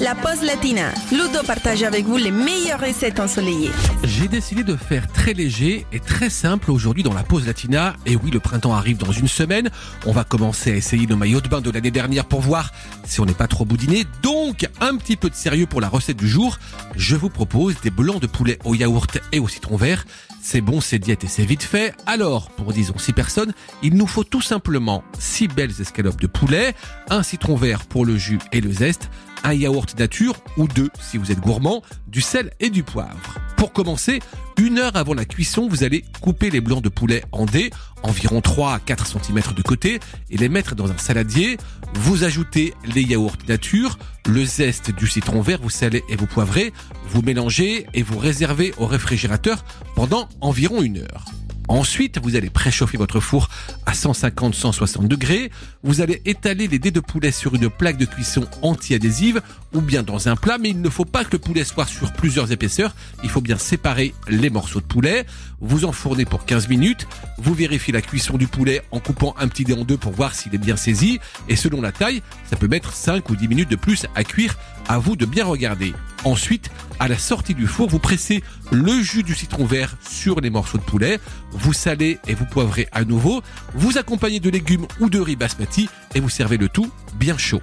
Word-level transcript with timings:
la 0.00 0.14
pause 0.14 0.42
latina. 0.42 0.92
Ludo 1.12 1.42
partage 1.46 1.82
avec 1.82 2.06
vous 2.06 2.16
les 2.16 2.30
meilleures 2.30 2.80
recettes 2.80 3.20
ensoleillées. 3.20 3.70
J'ai 4.04 4.28
décidé 4.28 4.64
de 4.64 4.74
faire 4.74 5.06
très 5.12 5.34
léger 5.34 5.86
et 5.92 6.00
très 6.00 6.30
simple 6.30 6.70
aujourd'hui 6.70 7.02
dans 7.02 7.12
la 7.12 7.22
pause 7.22 7.46
latina. 7.46 7.94
Et 8.06 8.16
oui, 8.16 8.30
le 8.30 8.40
printemps 8.40 8.74
arrive 8.74 8.96
dans 8.96 9.12
une 9.12 9.28
semaine. 9.28 9.68
On 10.06 10.12
va 10.12 10.24
commencer 10.24 10.72
à 10.72 10.76
essayer 10.76 11.06
nos 11.06 11.16
maillots 11.16 11.42
de 11.42 11.48
bain 11.48 11.60
de 11.60 11.70
l'année 11.70 11.90
dernière 11.90 12.24
pour 12.24 12.40
voir 12.40 12.72
si 13.10 13.20
on 13.20 13.26
n'est 13.26 13.34
pas 13.34 13.48
trop 13.48 13.64
boudiné. 13.64 14.06
Donc, 14.22 14.68
un 14.80 14.96
petit 14.96 15.16
peu 15.16 15.28
de 15.28 15.34
sérieux 15.34 15.66
pour 15.66 15.80
la 15.80 15.88
recette 15.88 16.16
du 16.16 16.28
jour. 16.28 16.58
Je 16.94 17.16
vous 17.16 17.28
propose 17.28 17.74
des 17.82 17.90
blancs 17.90 18.20
de 18.22 18.26
poulet 18.26 18.58
au 18.64 18.74
yaourt 18.74 19.18
et 19.32 19.40
au 19.40 19.48
citron 19.48 19.76
vert. 19.76 20.06
C'est 20.40 20.60
bon, 20.60 20.80
c'est 20.80 20.98
diète 20.98 21.24
et 21.24 21.28
c'est 21.28 21.44
vite 21.44 21.64
fait. 21.64 21.92
Alors, 22.06 22.50
pour 22.50 22.72
disons 22.72 22.96
6 22.96 23.12
personnes, 23.12 23.52
il 23.82 23.94
nous 23.94 24.06
faut 24.06 24.24
tout 24.24 24.40
simplement 24.40 25.02
6 25.18 25.48
belles 25.48 25.80
escalopes 25.80 26.20
de 26.20 26.28
poulet, 26.28 26.74
un 27.10 27.22
citron 27.22 27.56
vert 27.56 27.84
pour 27.84 28.06
le 28.06 28.16
jus 28.16 28.38
et 28.52 28.60
le 28.60 28.72
zeste, 28.72 29.10
un 29.42 29.52
yaourt 29.52 29.98
nature 29.98 30.36
ou 30.56 30.68
deux 30.68 30.90
si 31.00 31.18
vous 31.18 31.32
êtes 31.32 31.40
gourmand, 31.40 31.82
du 32.06 32.20
sel 32.20 32.52
et 32.60 32.70
du 32.70 32.84
poivre. 32.84 33.34
Pour 33.60 33.74
commencer, 33.74 34.20
une 34.58 34.78
heure 34.78 34.96
avant 34.96 35.12
la 35.12 35.26
cuisson, 35.26 35.68
vous 35.68 35.84
allez 35.84 36.02
couper 36.22 36.48
les 36.48 36.62
blancs 36.62 36.82
de 36.82 36.88
poulet 36.88 37.22
en 37.30 37.44
dés, 37.44 37.68
environ 38.02 38.40
3 38.40 38.72
à 38.72 38.78
4 38.78 39.06
cm 39.06 39.42
de 39.54 39.60
côté, 39.60 40.00
et 40.30 40.38
les 40.38 40.48
mettre 40.48 40.74
dans 40.74 40.90
un 40.90 40.96
saladier. 40.96 41.58
Vous 41.92 42.24
ajoutez 42.24 42.72
les 42.94 43.02
yaourts 43.02 43.36
nature, 43.48 43.98
le 44.26 44.46
zeste 44.46 44.92
du 44.92 45.06
citron 45.06 45.42
vert, 45.42 45.60
vous 45.62 45.68
salez 45.68 46.02
et 46.08 46.16
vous 46.16 46.26
poivrez, 46.26 46.72
vous 47.10 47.20
mélangez 47.20 47.86
et 47.92 48.02
vous 48.02 48.16
réservez 48.16 48.72
au 48.78 48.86
réfrigérateur 48.86 49.62
pendant 49.94 50.26
environ 50.40 50.80
une 50.80 50.96
heure. 50.96 51.26
Ensuite, 51.70 52.18
vous 52.20 52.34
allez 52.34 52.50
préchauffer 52.50 52.98
votre 52.98 53.20
four 53.20 53.48
à 53.86 53.92
150-160 53.92 55.06
degrés. 55.06 55.52
Vous 55.84 56.00
allez 56.00 56.20
étaler 56.24 56.66
les 56.66 56.80
dés 56.80 56.90
de 56.90 56.98
poulet 56.98 57.30
sur 57.30 57.54
une 57.54 57.70
plaque 57.70 57.96
de 57.96 58.06
cuisson 58.06 58.44
anti-adhésive 58.62 59.40
ou 59.72 59.80
bien 59.80 60.02
dans 60.02 60.28
un 60.28 60.34
plat, 60.34 60.58
mais 60.58 60.70
il 60.70 60.80
ne 60.80 60.88
faut 60.88 61.04
pas 61.04 61.22
que 61.22 61.30
le 61.30 61.38
poulet 61.38 61.62
soit 61.62 61.86
sur 61.86 62.12
plusieurs 62.12 62.50
épaisseurs. 62.50 62.96
Il 63.22 63.30
faut 63.30 63.40
bien 63.40 63.56
séparer 63.56 64.14
les 64.26 64.50
morceaux 64.50 64.80
de 64.80 64.84
poulet. 64.84 65.24
Vous 65.60 65.84
enfournez 65.84 66.24
pour 66.24 66.44
15 66.44 66.68
minutes. 66.68 67.06
Vous 67.38 67.54
vérifiez 67.54 67.92
la 67.92 68.02
cuisson 68.02 68.36
du 68.36 68.48
poulet 68.48 68.82
en 68.90 68.98
coupant 68.98 69.36
un 69.38 69.46
petit 69.46 69.62
dé 69.62 69.72
en 69.72 69.84
deux 69.84 69.96
pour 69.96 70.10
voir 70.10 70.34
s'il 70.34 70.52
est 70.52 70.58
bien 70.58 70.76
saisi. 70.76 71.20
Et 71.48 71.54
selon 71.54 71.80
la 71.80 71.92
taille, 71.92 72.20
ça 72.50 72.56
peut 72.56 72.66
mettre 72.66 72.92
5 72.92 73.30
ou 73.30 73.36
10 73.36 73.46
minutes 73.46 73.70
de 73.70 73.76
plus 73.76 74.06
à 74.16 74.24
cuire. 74.24 74.56
À 74.90 74.98
vous 74.98 75.14
de 75.14 75.24
bien 75.24 75.44
regarder. 75.44 75.94
Ensuite, 76.24 76.68
à 76.98 77.06
la 77.06 77.16
sortie 77.16 77.54
du 77.54 77.68
four, 77.68 77.88
vous 77.88 78.00
pressez 78.00 78.42
le 78.72 79.00
jus 79.00 79.22
du 79.22 79.36
citron 79.36 79.64
vert 79.64 79.94
sur 80.02 80.40
les 80.40 80.50
morceaux 80.50 80.78
de 80.78 80.82
poulet, 80.82 81.20
vous 81.52 81.72
salez 81.72 82.18
et 82.26 82.34
vous 82.34 82.44
poivrez 82.44 82.88
à 82.90 83.04
nouveau, 83.04 83.40
vous 83.74 83.98
accompagnez 83.98 84.40
de 84.40 84.50
légumes 84.50 84.88
ou 84.98 85.08
de 85.08 85.20
riz 85.20 85.36
basmati 85.36 85.88
et 86.16 86.18
vous 86.18 86.28
servez 86.28 86.56
le 86.56 86.68
tout 86.68 86.90
bien 87.14 87.38
chaud. 87.38 87.62